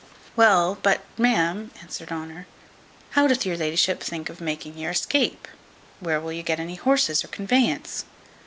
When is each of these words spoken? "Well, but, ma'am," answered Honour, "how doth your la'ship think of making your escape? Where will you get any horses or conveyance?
"Well, 0.35 0.79
but, 0.81 1.01
ma'am," 1.15 1.69
answered 1.79 2.11
Honour, 2.11 2.47
"how 3.11 3.27
doth 3.27 3.45
your 3.45 3.55
la'ship 3.55 4.01
think 4.01 4.31
of 4.31 4.41
making 4.41 4.75
your 4.79 4.89
escape? 4.89 5.47
Where 5.99 6.19
will 6.19 6.33
you 6.33 6.41
get 6.41 6.59
any 6.59 6.73
horses 6.73 7.23
or 7.23 7.27
conveyance? 7.27 8.05